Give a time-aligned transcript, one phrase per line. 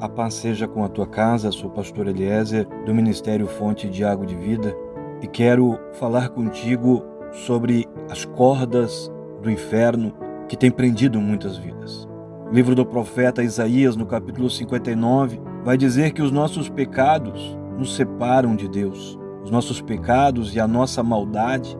[0.00, 1.50] a paz seja com a tua casa.
[1.52, 4.74] Sou pastor Eliezer do Ministério Fonte de Água de Vida
[5.22, 9.10] e quero falar contigo sobre as cordas
[9.42, 10.12] do inferno
[10.48, 12.08] que têm prendido muitas vidas.
[12.50, 17.96] O livro do profeta Isaías, no capítulo 59, vai dizer que os nossos pecados nos
[17.96, 19.18] separam de Deus.
[19.42, 21.76] Os nossos pecados e a nossa maldade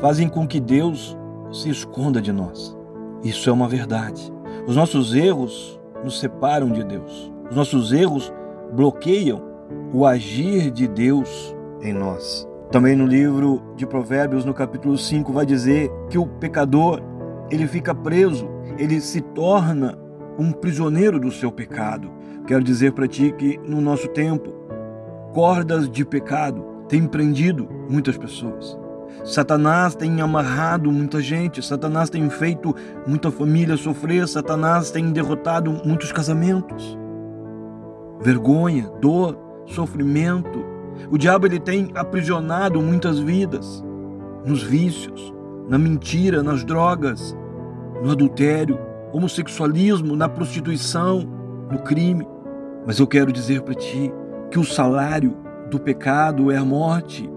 [0.00, 1.16] fazem com que Deus
[1.52, 2.76] se esconda de nós.
[3.22, 4.32] Isso é uma verdade.
[4.66, 7.32] Os nossos erros nos separam de Deus.
[7.50, 8.32] Os nossos erros
[8.72, 9.42] bloqueiam
[9.92, 12.46] o agir de Deus em nós.
[12.70, 17.00] Também no livro de Provérbios, no capítulo 5, vai dizer que o pecador,
[17.50, 18.46] ele fica preso,
[18.78, 19.98] ele se torna
[20.38, 22.10] um prisioneiro do seu pecado.
[22.46, 24.52] Quero dizer para ti que no nosso tempo,
[25.32, 28.78] cordas de pecado têm prendido muitas pessoas.
[29.24, 32.74] Satanás tem amarrado muita gente, Satanás tem feito
[33.06, 36.98] muita família sofrer, Satanás tem derrotado muitos casamentos
[38.20, 40.64] vergonha, dor, sofrimento.
[41.10, 43.84] O diabo ele tem aprisionado muitas vidas
[44.44, 45.32] nos vícios,
[45.68, 47.36] na mentira, nas drogas,
[48.02, 48.78] no adultério,
[49.12, 51.20] homossexualismo, na prostituição,
[51.70, 52.26] no crime.
[52.86, 54.12] Mas eu quero dizer para ti
[54.50, 55.36] que o salário
[55.70, 57.28] do pecado é a morte.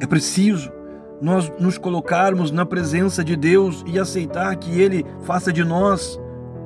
[0.00, 0.72] É preciso
[1.20, 6.20] nós nos colocarmos na presença de Deus e aceitar que Ele faça de nós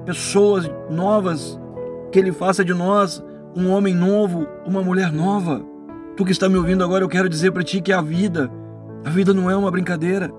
[0.05, 1.59] pessoas novas,
[2.11, 3.23] que Ele faça de nós
[3.55, 5.62] um homem novo, uma mulher nova.
[6.17, 8.50] Tu que está me ouvindo agora, eu quero dizer para ti que a vida,
[9.05, 10.31] a vida não é uma brincadeira.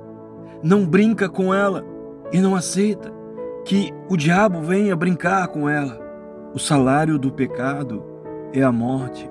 [0.62, 1.84] Não brinca com ela
[2.31, 3.12] e não aceita
[3.66, 6.00] que o diabo venha brincar com ela.
[6.53, 8.03] O salário do pecado
[8.53, 9.29] é a morte.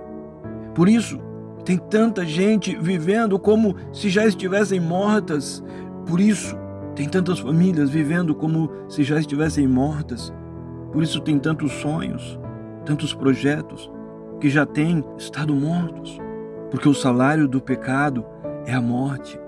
[0.74, 1.20] Por isso,
[1.64, 5.62] tem tanta gente vivendo como se já estivessem mortas.
[6.06, 6.56] Por isso,
[6.94, 10.32] tem tantas famílias vivendo como se já estivessem mortas.
[10.92, 12.38] Por isso, tem tantos sonhos,
[12.84, 13.90] tantos projetos
[14.40, 16.18] que já têm estado mortos,
[16.70, 18.24] porque o salário do pecado
[18.66, 19.38] é a morte.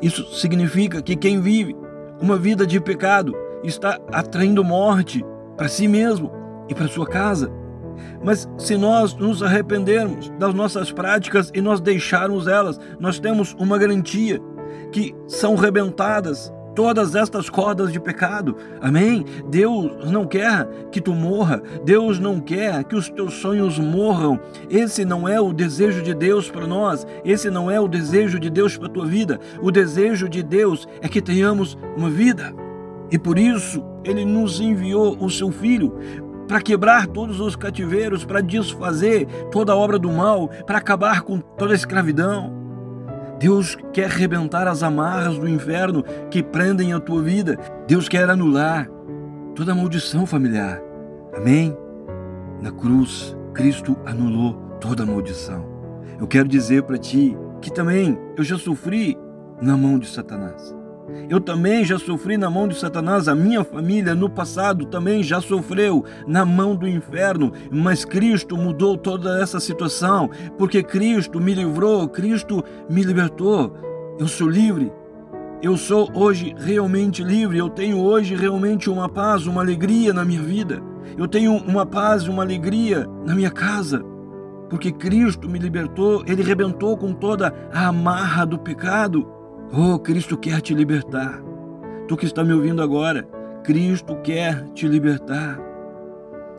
[0.00, 1.76] Isso significa que quem vive
[2.20, 5.24] uma vida de pecado está atraindo morte
[5.56, 6.30] para si mesmo
[6.68, 7.50] e para sua casa.
[8.22, 13.78] Mas se nós nos arrependermos das nossas práticas e nós deixarmos elas, nós temos uma
[13.78, 14.40] garantia
[14.92, 18.54] que são rebentadas todas estas cordas de pecado.
[18.80, 19.24] Amém?
[19.48, 21.62] Deus não quer que tu morra.
[21.82, 24.38] Deus não quer que os teus sonhos morram.
[24.68, 27.06] Esse não é o desejo de Deus para nós.
[27.24, 29.40] Esse não é o desejo de Deus para a tua vida.
[29.62, 32.54] O desejo de Deus é que tenhamos uma vida.
[33.10, 35.94] E por isso ele nos enviou o seu filho
[36.46, 41.40] para quebrar todos os cativeiros, para desfazer toda a obra do mal, para acabar com
[41.40, 42.65] toda a escravidão.
[43.38, 47.58] Deus quer arrebentar as amarras do inferno que prendem a tua vida.
[47.86, 48.88] Deus quer anular
[49.54, 50.80] toda maldição familiar.
[51.34, 51.76] Amém?
[52.60, 55.66] Na cruz, Cristo anulou toda maldição.
[56.18, 59.16] Eu quero dizer para ti que também eu já sofri
[59.60, 60.74] na mão de Satanás.
[61.28, 65.40] Eu também já sofri na mão de Satanás, a minha família no passado também já
[65.40, 72.08] sofreu na mão do inferno, mas Cristo mudou toda essa situação, porque Cristo me livrou,
[72.08, 73.72] Cristo me libertou.
[74.18, 74.92] Eu sou livre.
[75.62, 80.42] Eu sou hoje realmente livre, eu tenho hoje realmente uma paz, uma alegria na minha
[80.42, 80.82] vida.
[81.16, 84.04] Eu tenho uma paz e uma alegria na minha casa,
[84.68, 89.26] porque Cristo me libertou, ele rebentou com toda a amarra do pecado.
[89.72, 91.42] Oh, Cristo quer te libertar.
[92.06, 93.28] Tu que está me ouvindo agora,
[93.64, 95.58] Cristo quer te libertar.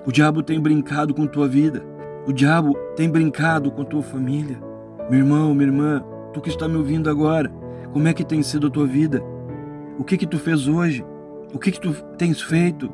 [0.06, 1.82] O diabo tem brincado com tua vida.
[2.28, 4.62] O diabo tem brincado com tua família.
[5.10, 7.50] Meu irmão, minha irmã, tu que está me ouvindo agora,
[7.94, 9.24] como é que tem sido a tua vida?
[9.98, 11.06] O que que tu fez hoje?
[11.54, 12.92] O que que tu tens feito?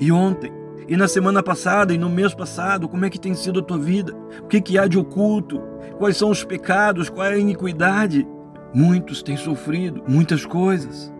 [0.00, 0.52] E ontem?
[0.88, 3.78] E na semana passada e no mês passado, como é que tem sido a tua
[3.78, 4.12] vida?
[4.42, 5.62] O que que há de oculto?
[5.96, 7.08] Quais são os pecados?
[7.08, 8.26] Qual é a iniquidade?
[8.72, 11.12] Muitos têm sofrido muitas coisas,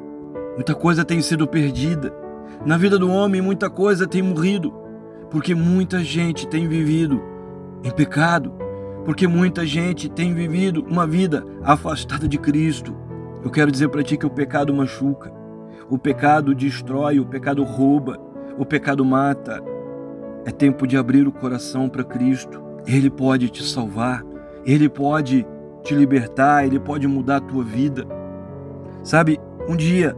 [0.55, 2.13] muita coisa tem sido perdida.
[2.67, 4.73] Na vida do homem, muita coisa tem morrido,
[5.31, 7.23] porque muita gente tem vivido
[7.83, 8.53] em pecado,
[9.05, 12.95] porque muita gente tem vivido uma vida afastada de Cristo.
[13.43, 15.33] Eu quero dizer para ti que o pecado machuca,
[15.89, 18.21] o pecado destrói, o pecado rouba,
[18.59, 19.63] o pecado mata.
[20.45, 22.63] É tempo de abrir o coração para Cristo.
[22.87, 24.23] Ele pode te salvar,
[24.67, 25.47] ele pode
[25.83, 28.07] te libertar, ele pode mudar a tua vida.
[29.03, 29.39] Sabe,
[29.69, 30.17] um dia,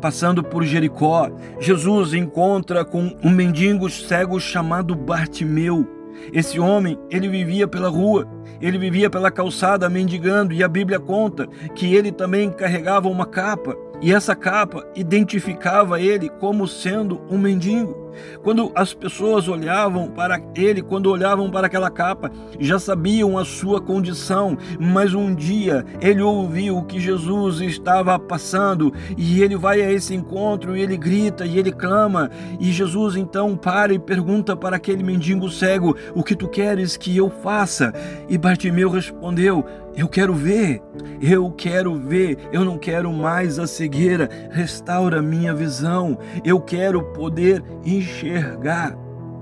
[0.00, 1.30] passando por Jericó,
[1.60, 5.86] Jesus encontra com um mendigo cego chamado Bartimeu.
[6.32, 8.28] Esse homem, ele vivia pela rua,
[8.60, 13.76] ele vivia pela calçada mendigando, e a Bíblia conta que ele também carregava uma capa.
[14.02, 18.02] E essa capa identificava ele como sendo um mendigo.
[18.42, 23.80] Quando as pessoas olhavam para ele, quando olhavam para aquela capa, já sabiam a sua
[23.80, 30.14] condição, mas um dia ele ouviu que Jesus estava passando e ele vai a esse
[30.14, 32.30] encontro e ele grita e ele clama.
[32.60, 37.16] E Jesus então para e pergunta para aquele mendigo cego: O que tu queres que
[37.16, 37.92] eu faça?
[38.28, 39.64] E Bartimeu respondeu:
[39.96, 40.80] eu quero ver,
[41.20, 47.62] eu quero ver, eu não quero mais a cegueira, restaura minha visão, eu quero poder
[47.84, 48.96] enxergar.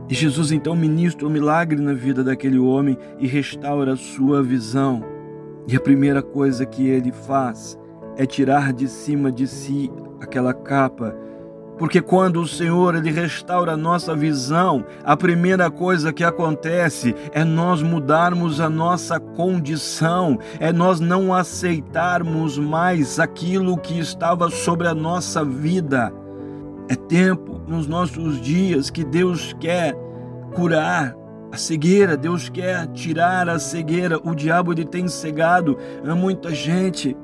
[0.09, 5.05] E Jesus então ministra um milagre na vida daquele homem e restaura a sua visão.
[5.69, 7.79] E a primeira coisa que ele faz
[8.17, 9.89] é tirar de cima de si
[10.21, 11.15] aquela capa
[11.81, 17.43] porque quando o Senhor ele restaura a nossa visão, a primeira coisa que acontece é
[17.43, 24.95] nós mudarmos a nossa condição, é nós não aceitarmos mais aquilo que estava sobre a
[24.95, 26.13] nossa vida.
[26.87, 29.95] É tempo nos nossos dias que Deus quer
[30.55, 31.17] curar
[31.51, 34.21] a cegueira, Deus quer tirar a cegueira.
[34.23, 37.17] O diabo ele tem cegado a muita gente.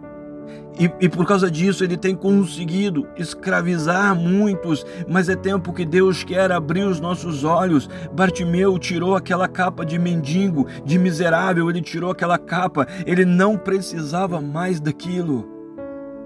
[0.78, 6.22] E, e, por causa disso ele tem conseguido escravizar muitos, mas é tempo que Deus
[6.22, 7.88] quer abrir os nossos olhos.
[8.12, 14.38] Bartimeu tirou aquela capa de mendigo, de miserável, ele tirou aquela capa, ele não precisava
[14.38, 15.48] mais daquilo.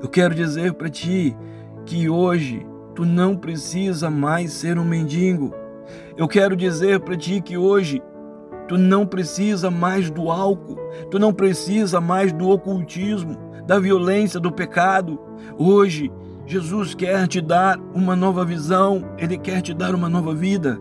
[0.03, 1.37] Eu quero dizer para ti
[1.87, 5.55] que hoje tu não precisa mais ser um mendigo.
[6.17, 8.03] Eu quero dizer para ti que hoje
[8.67, 10.77] tu não precisa mais do álcool,
[11.09, 15.17] tu não precisa mais do ocultismo da violência do pecado.
[15.57, 16.11] Hoje,
[16.45, 20.77] Jesus quer te dar uma nova visão, ele quer te dar uma nova vida.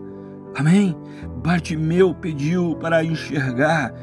[0.56, 0.96] Amém?
[1.36, 3.94] Bartimeu pediu para enxergar.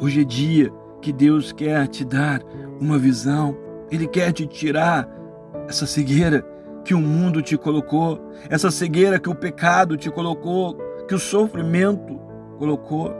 [0.00, 2.40] Hoje é dia que Deus quer te dar
[2.80, 3.56] uma visão,
[3.90, 5.08] ele quer te tirar
[5.66, 6.46] essa cegueira
[6.84, 10.78] que o mundo te colocou, essa cegueira que o pecado te colocou,
[11.08, 12.20] que o sofrimento
[12.56, 13.12] colocou.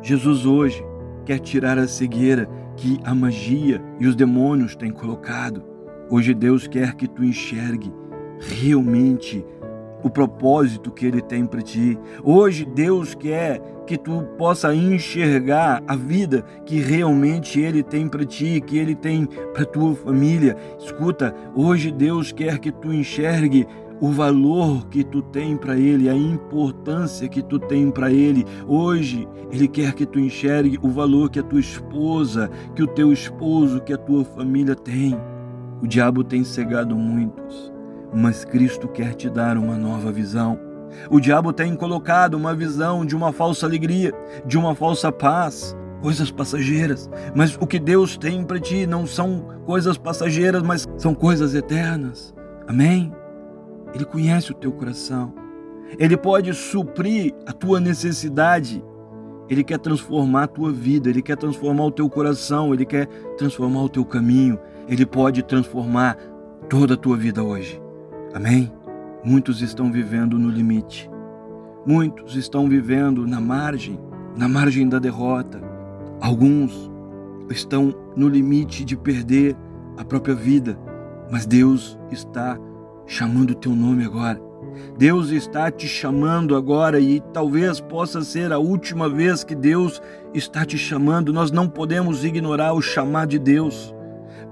[0.00, 0.84] Jesus hoje
[1.24, 2.48] quer tirar a cegueira
[2.80, 5.62] que a magia e os demônios têm colocado.
[6.08, 7.92] Hoje Deus quer que tu enxergue
[8.40, 9.44] realmente
[10.02, 11.98] o propósito que ele tem para ti.
[12.24, 18.62] Hoje Deus quer que tu possa enxergar a vida que realmente ele tem para ti,
[18.62, 20.56] que ele tem para tua família.
[20.78, 23.66] Escuta, hoje Deus quer que tu enxergue
[24.00, 28.46] o valor que tu tem para ele, a importância que tu tem para ele.
[28.66, 33.12] Hoje, ele quer que tu enxergue o valor que a tua esposa, que o teu
[33.12, 35.16] esposo, que a tua família tem.
[35.82, 37.72] O diabo tem cegado muitos,
[38.14, 40.58] mas Cristo quer te dar uma nova visão.
[41.10, 44.12] O diabo tem colocado uma visão de uma falsa alegria,
[44.44, 47.08] de uma falsa paz, coisas passageiras.
[47.34, 52.34] Mas o que Deus tem para ti não são coisas passageiras, mas são coisas eternas.
[52.66, 53.12] Amém?
[53.94, 55.32] Ele conhece o teu coração.
[55.98, 58.84] Ele pode suprir a tua necessidade.
[59.48, 63.06] Ele quer transformar a tua vida, ele quer transformar o teu coração, ele quer
[63.36, 64.58] transformar o teu caminho.
[64.88, 66.16] Ele pode transformar
[66.68, 67.80] toda a tua vida hoje.
[68.32, 68.72] Amém?
[69.24, 71.10] Muitos estão vivendo no limite.
[71.84, 73.98] Muitos estão vivendo na margem,
[74.36, 75.60] na margem da derrota.
[76.20, 76.90] Alguns
[77.50, 79.56] estão no limite de perder
[79.96, 80.78] a própria vida,
[81.30, 82.58] mas Deus está
[83.10, 84.40] chamando o teu nome agora.
[84.96, 90.00] Deus está te chamando agora e talvez possa ser a última vez que Deus
[90.32, 91.32] está te chamando.
[91.32, 93.92] Nós não podemos ignorar o chamar de Deus,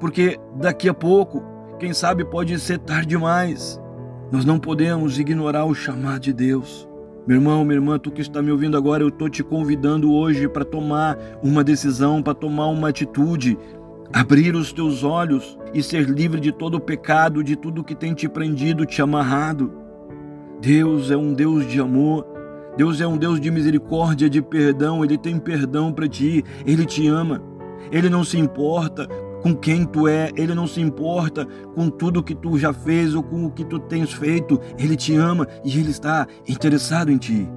[0.01, 1.41] porque daqui a pouco,
[1.79, 3.81] quem sabe, pode ser tarde demais.
[4.33, 6.89] Nós não podemos ignorar o chamar de Deus.
[7.29, 10.49] Meu irmão, minha irmã, tu que está me ouvindo agora, eu estou te convidando hoje
[10.49, 13.57] para tomar uma decisão, para tomar uma atitude,
[14.13, 18.15] abrir os teus olhos e ser livre de todo o pecado, de tudo que tem
[18.15, 19.73] te prendido, te amarrado.
[20.61, 22.27] Deus é um Deus de amor.
[22.77, 25.05] Deus é um Deus de misericórdia, de perdão.
[25.05, 26.45] Ele tem perdão para ti.
[26.67, 27.43] Ele te ama.
[27.91, 29.09] Ele não se importa
[29.43, 33.23] com quem tu é, ele não se importa com tudo que tu já fez ou
[33.23, 34.61] com o que tu tens feito.
[34.79, 37.49] Ele te ama e ele está interessado em ti.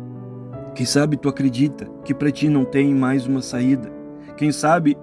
[0.75, 3.91] Quem sabe tu acredita que para ti não tem mais uma saída?
[4.37, 4.95] Quem sabe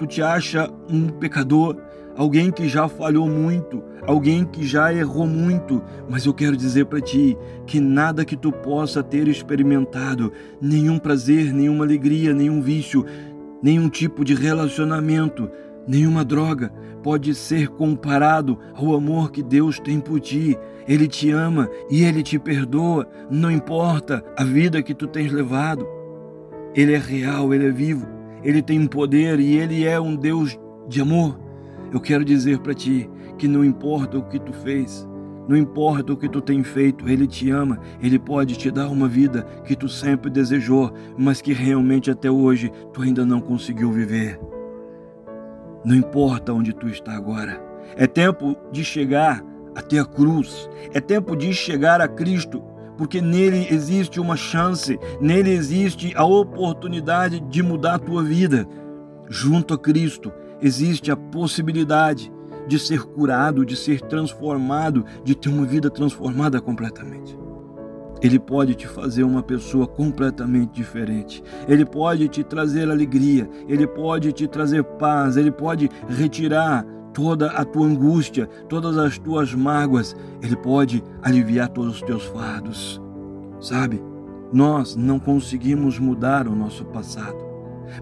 [0.00, 1.76] tu te acha um pecador,
[2.16, 7.02] alguém que já falhou muito, alguém que já errou muito, mas eu quero dizer para
[7.02, 13.04] ti que nada que tu possa ter experimentado, nenhum prazer, nenhuma alegria, nenhum vício,
[13.62, 15.50] nenhum tipo de relacionamento,
[15.86, 20.58] nenhuma droga pode ser comparado ao amor que Deus tem por ti.
[20.88, 25.86] Ele te ama e ele te perdoa, não importa a vida que tu tens levado.
[26.74, 28.06] Ele é real, ele é vivo,
[28.42, 31.38] ele tem poder e ele é um Deus de amor.
[31.92, 35.08] Eu quero dizer para ti que não importa o que tu fez,
[35.50, 39.08] não importa o que tu tem feito, Ele te ama, Ele pode te dar uma
[39.08, 44.38] vida que tu sempre desejou, mas que realmente até hoje tu ainda não conseguiu viver.
[45.84, 47.60] Não importa onde tu está agora,
[47.96, 49.44] é tempo de chegar
[49.74, 52.62] até a cruz, é tempo de chegar a Cristo,
[53.00, 58.68] porque nele existe uma chance, nele existe a oportunidade de mudar a tua vida.
[59.26, 60.30] Junto a Cristo
[60.60, 62.30] existe a possibilidade
[62.68, 67.38] de ser curado, de ser transformado, de ter uma vida transformada completamente.
[68.20, 71.42] Ele pode te fazer uma pessoa completamente diferente.
[71.66, 77.64] Ele pode te trazer alegria, ele pode te trazer paz, ele pode retirar toda a
[77.64, 83.00] tua angústia, todas as tuas mágoas, ele pode aliviar todos os teus fardos.
[83.60, 84.02] Sabe?
[84.52, 87.38] Nós não conseguimos mudar o nosso passado,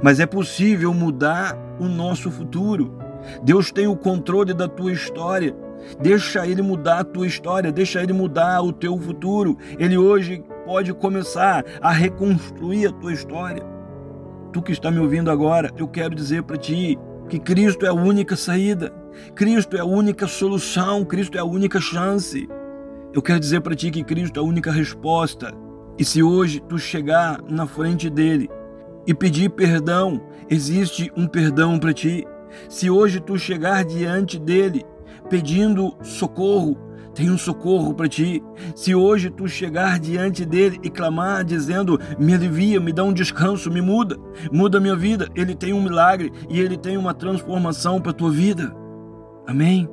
[0.02, 2.96] mas é possível mudar o nosso futuro.
[3.42, 5.54] Deus tem o controle da tua história.
[6.00, 9.56] Deixa Ele mudar a tua história, deixa Ele mudar o teu futuro.
[9.78, 13.62] Ele hoje pode começar a reconstruir a tua história.
[14.52, 16.98] Tu que está me ouvindo agora, eu quero dizer para ti
[17.28, 18.92] que Cristo é a única saída,
[19.34, 22.48] Cristo é a única solução, Cristo é a única chance.
[23.12, 25.52] Eu quero dizer para ti que Cristo é a única resposta.
[25.98, 28.48] E se hoje tu chegar na frente dele
[29.06, 32.24] e pedir perdão, existe um perdão para ti.
[32.68, 34.84] Se hoje tu chegar diante dele
[35.28, 36.78] pedindo socorro,
[37.18, 38.40] tem um socorro para ti.
[38.76, 43.72] Se hoje tu chegar diante dele e clamar dizendo: "Me alivia, me dá um descanso,
[43.72, 44.16] me muda,
[44.52, 48.72] muda minha vida", ele tem um milagre e ele tem uma transformação para tua vida.
[49.48, 49.88] Amém.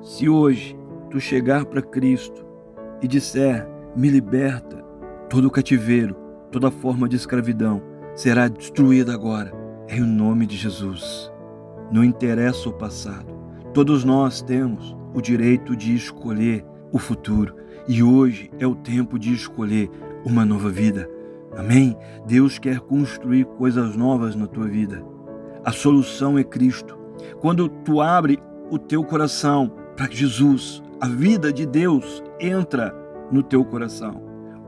[0.00, 0.78] Se hoje
[1.10, 2.46] tu chegar para Cristo
[3.02, 4.76] e disser: "Me liberta",
[5.28, 6.14] todo cativeiro,
[6.52, 7.82] toda forma de escravidão
[8.14, 9.52] será destruída agora,
[9.88, 11.32] em nome de Jesus.
[11.90, 13.26] Não interessa o passado.
[13.74, 17.54] Todos nós temos o direito de escolher o futuro
[17.88, 19.90] e hoje é o tempo de escolher
[20.24, 21.08] uma nova vida.
[21.56, 21.96] Amém?
[22.26, 25.04] Deus quer construir coisas novas na tua vida.
[25.64, 26.96] A solução é Cristo.
[27.40, 28.38] Quando tu abre
[28.70, 32.94] o teu coração para Jesus, a vida de Deus entra
[33.30, 34.22] no teu coração.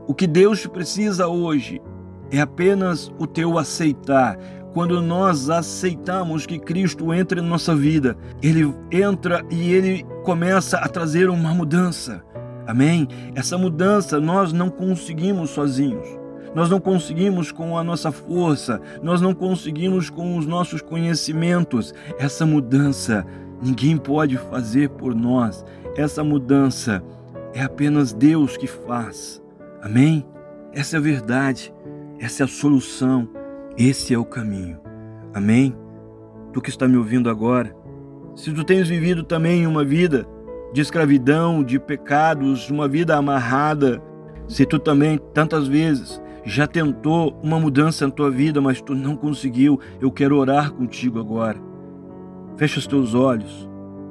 [0.05, 1.81] O que Deus precisa hoje
[2.29, 4.37] é apenas o teu aceitar,
[4.73, 10.87] quando nós aceitamos que Cristo entre em nossa vida, ele entra e ele começa a
[10.87, 12.23] trazer uma mudança.
[12.65, 13.07] Amém?
[13.35, 16.07] Essa mudança nós não conseguimos sozinhos.
[16.55, 21.93] Nós não conseguimos com a nossa força, nós não conseguimos com os nossos conhecimentos.
[22.19, 23.25] Essa mudança
[23.61, 25.65] ninguém pode fazer por nós.
[25.95, 27.03] Essa mudança
[27.53, 29.41] é apenas Deus que faz.
[29.81, 30.25] Amém?
[30.71, 31.73] Essa é a verdade,
[32.19, 33.42] essa é a solução.
[33.77, 34.79] Esse é o caminho.
[35.33, 35.75] Amém?
[36.53, 37.75] Tu que está me ouvindo agora,
[38.35, 40.27] se tu tens vivido também uma vida
[40.71, 43.99] de escravidão, de pecados, uma vida amarrada,
[44.47, 49.15] se tu também tantas vezes já tentou uma mudança na tua vida, mas tu não
[49.15, 51.57] conseguiu, eu quero orar contigo agora.
[52.57, 53.67] Fecha os teus olhos,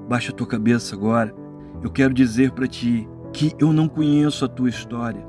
[0.09, 1.33] baixa a tua cabeça agora.
[1.81, 5.25] Eu quero dizer para ti que eu não conheço a tua história,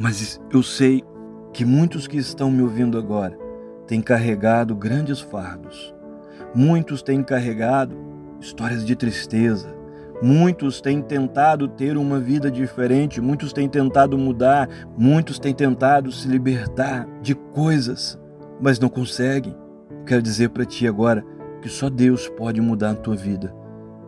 [0.00, 1.04] mas eu sei
[1.52, 3.46] que muitos que estão me ouvindo agora
[3.88, 5.94] têm carregado grandes fardos.
[6.54, 7.96] Muitos têm carregado
[8.38, 9.74] histórias de tristeza.
[10.22, 16.28] Muitos têm tentado ter uma vida diferente, muitos têm tentado mudar, muitos têm tentado se
[16.28, 18.18] libertar de coisas,
[18.60, 19.56] mas não conseguem.
[20.04, 21.24] Quero dizer para ti agora
[21.62, 23.54] que só Deus pode mudar a tua vida.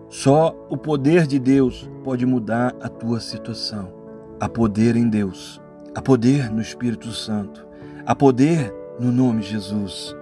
[0.09, 3.93] Só o poder de Deus pode mudar a tua situação.
[4.41, 5.61] Há poder em Deus,
[5.95, 7.67] há poder no Espírito Santo,
[8.05, 10.15] há poder no nome de Jesus.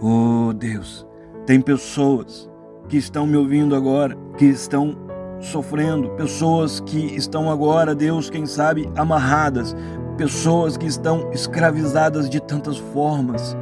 [0.00, 1.06] Oh Deus,
[1.46, 2.50] tem pessoas
[2.88, 4.96] que estão me ouvindo agora, que estão
[5.40, 9.74] sofrendo, pessoas que estão agora, Deus, quem sabe, amarradas,
[10.16, 13.56] pessoas que estão escravizadas de tantas formas.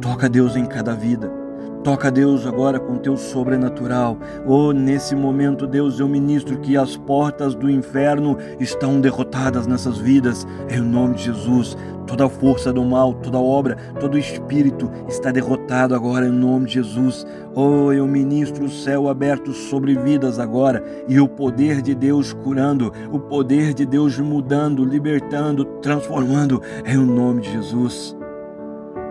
[0.00, 1.44] Toca Deus em cada vida
[1.84, 4.16] Toca, Deus, agora com teu sobrenatural.
[4.46, 10.46] Oh, nesse momento, Deus, eu ministro que as portas do inferno estão derrotadas nessas vidas,
[10.70, 11.76] em nome de Jesus.
[12.06, 17.26] Toda força do mal, toda obra, todo espírito está derrotado agora em nome de Jesus.
[17.54, 22.92] Oh, eu ministro o céu aberto sobre vidas agora e o poder de Deus curando,
[23.12, 28.16] o poder de Deus mudando, libertando, transformando em nome de Jesus.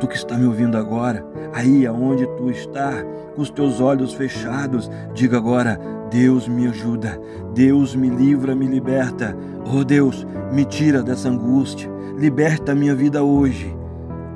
[0.03, 2.91] Tu que está me ouvindo agora, aí aonde tu está,
[3.33, 5.79] com os teus olhos fechados, diga agora:
[6.11, 7.19] Deus me ajuda,
[7.53, 9.35] Deus me livra, me liberta.
[9.65, 13.73] Oh Deus, me tira dessa angústia, liberta a minha vida hoje.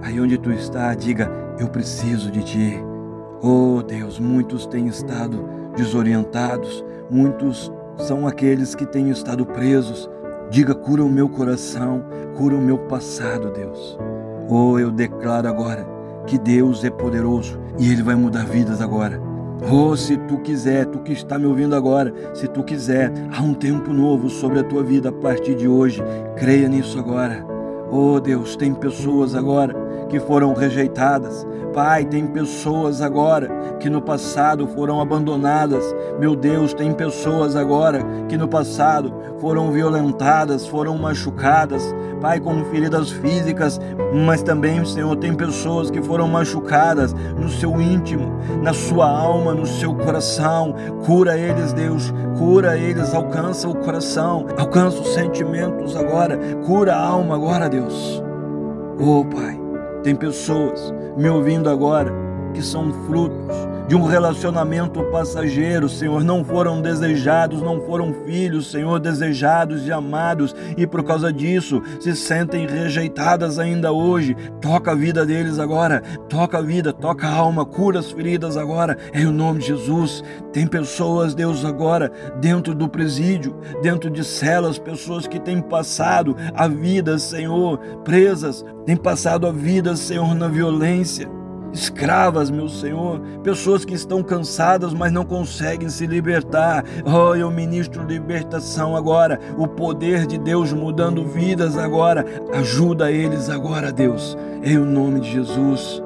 [0.02, 2.80] Aí onde tu está, diga: Eu preciso de ti.
[3.42, 10.10] Oh Deus, muitos têm estado desorientados, muitos são aqueles que têm estado presos.
[10.50, 12.06] Diga: cura o meu coração,
[12.38, 13.98] cura o meu passado, Deus.
[14.50, 15.86] Oh, eu declaro agora
[16.26, 19.22] que Deus é poderoso e Ele vai mudar vidas agora.
[19.70, 23.54] Oh, se tu quiser, tu que está me ouvindo agora, se tu quiser, há um
[23.54, 26.02] tempo novo sobre a tua vida a partir de hoje.
[26.38, 27.46] Creia nisso agora.
[27.92, 29.76] Oh Deus, tem pessoas agora
[30.10, 31.46] que foram rejeitadas.
[31.74, 33.50] Pai, tem pessoas agora
[33.80, 35.96] que no passado foram abandonadas.
[36.20, 41.84] Meu Deus, tem pessoas agora que no passado foram violentadas, foram machucadas.
[42.22, 43.80] Pai, com feridas físicas,
[44.26, 49.66] mas também, Senhor, tem pessoas que foram machucadas no seu íntimo, na sua alma, no
[49.66, 50.74] seu coração.
[51.06, 57.36] Cura eles, Deus, cura eles, alcança o coração, alcança os sentimentos agora, cura a alma
[57.36, 58.24] agora, Deus.
[59.00, 59.60] Oh, Pai,
[60.04, 62.12] tem pessoas me ouvindo agora
[62.54, 69.00] que são frutos de um relacionamento passageiro, Senhor, não foram desejados, não foram filhos, Senhor,
[69.00, 74.36] desejados e amados, e por causa disso se sentem rejeitadas ainda hoje.
[74.60, 78.98] Toca a vida deles agora, toca a vida, toca a alma, cura as feridas agora,
[79.14, 80.22] em nome de Jesus.
[80.52, 86.68] Tem pessoas, Deus, agora dentro do presídio, dentro de celas, pessoas que têm passado a
[86.68, 91.38] vida, Senhor, presas, têm passado a vida, Senhor, na violência
[91.74, 96.84] escravas, meu Senhor, pessoas que estão cansadas, mas não conseguem se libertar.
[97.06, 102.26] Oh, eu ministro libertação agora, o poder de Deus mudando vidas agora.
[102.54, 106.02] Ajuda eles agora, Deus, em nome de Jesus.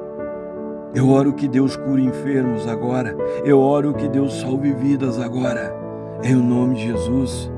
[0.94, 3.16] Eu oro que Deus cure enfermos agora.
[3.44, 5.74] Eu oro que Deus salve vidas agora.
[6.22, 7.50] Em nome de Jesus.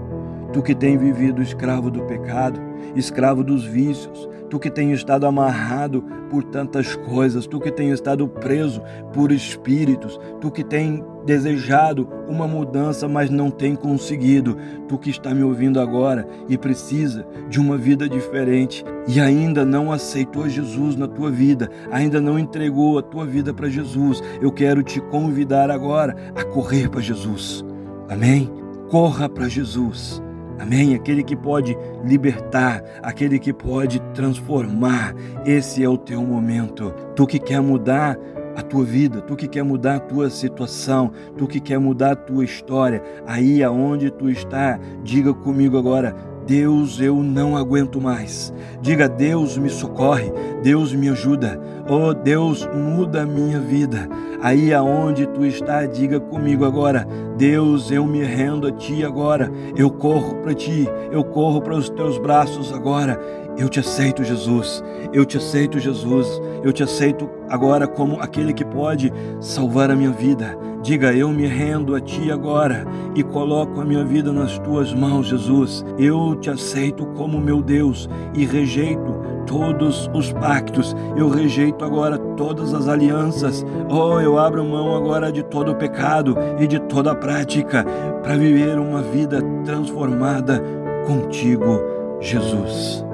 [0.53, 2.61] Tu que tem vivido escravo do pecado,
[2.95, 8.29] escravo dos vícios, tu que tem estado amarrado por tantas coisas, tu que tem estado
[8.29, 14.57] preso por espíritos, tu que tem desejado uma mudança, mas não tem conseguido,
[14.89, 19.91] tu que está me ouvindo agora e precisa de uma vida diferente e ainda não
[19.91, 24.83] aceitou Jesus na tua vida, ainda não entregou a tua vida para Jesus, eu quero
[24.83, 27.65] te convidar agora a correr para Jesus.
[28.09, 28.51] Amém?
[28.89, 30.24] Corra para Jesus.
[30.59, 30.95] Amém?
[30.95, 35.15] Aquele que pode libertar, aquele que pode transformar.
[35.45, 36.93] Esse é o teu momento.
[37.17, 38.19] Tu que quer mudar
[38.57, 42.17] a tua vida, tu que quer mudar a tua situação, tu que quer mudar a
[42.17, 46.15] tua história, aí aonde tu está, diga comigo agora:
[46.47, 48.53] Deus, eu não aguento mais.
[48.81, 50.31] Diga, Deus me socorre,
[50.63, 51.59] Deus me ajuda.
[51.89, 54.09] Oh, Deus, muda a minha vida.
[54.43, 59.51] Aí aonde tu está, diga comigo agora: Deus, eu me rendo a ti agora.
[59.75, 63.19] Eu corro para ti, eu corro para os teus braços agora.
[63.57, 64.83] Eu te aceito, Jesus.
[65.13, 66.27] Eu te aceito, Jesus.
[66.63, 70.59] Eu te aceito agora como aquele que pode salvar a minha vida.
[70.83, 75.29] Diga, eu me rendo a ti agora e coloco a minha vida nas tuas mãos,
[75.29, 75.85] Jesus.
[75.97, 79.15] Eu te aceito como meu Deus e rejeito
[79.47, 80.95] todos os pactos.
[81.17, 83.65] Eu rejeito agora todas as alianças.
[83.89, 87.85] Oh, eu abro mão agora de todo o pecado e de toda a prática
[88.23, 90.63] para viver uma vida transformada
[91.07, 91.81] contigo,
[92.21, 93.14] Jesus.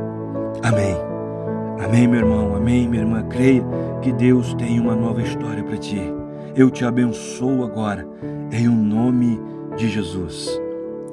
[0.62, 0.96] Amém.
[1.82, 2.54] Amém, meu irmão.
[2.54, 3.22] Amém, minha irmã.
[3.28, 3.64] Creia
[4.02, 6.00] que Deus tem uma nova história para ti.
[6.54, 8.06] Eu te abençoo agora,
[8.52, 9.40] em o um nome
[9.76, 10.60] de Jesus.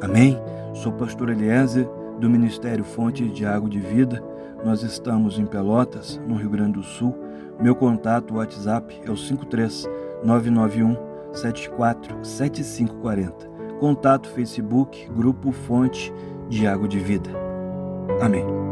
[0.02, 0.38] Amém.
[0.74, 1.88] Sou pastor Eliezer,
[2.20, 4.24] do Ministério Fonte de Água de Vida.
[4.66, 7.16] Nós estamos em Pelotas, no Rio Grande do Sul.
[7.60, 9.88] Meu contato WhatsApp é o 53
[10.24, 10.98] 991
[11.32, 13.48] 74 7540.
[13.80, 16.14] Contato Facebook, Grupo Fonte
[16.50, 17.30] de Água de Vida.
[18.22, 18.67] Amém.